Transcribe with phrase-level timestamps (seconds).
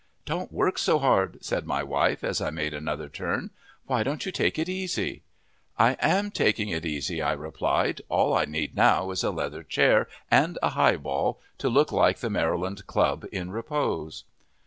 [0.25, 3.51] "Don't work so hard," said my wife, as I made another turn.
[3.85, 5.21] "Why don't you take it easy?"
[5.77, 8.01] "I am taking it easy," I replied.
[8.09, 12.31] "All I need now is a leather chair and a highball to look like the
[12.31, 14.23] Maryland Club in repose!"